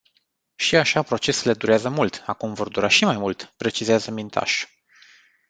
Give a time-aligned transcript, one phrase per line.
[0.55, 4.65] Și așa procesele durează mult, acum vor dura și mai mult, precizează Mintaș.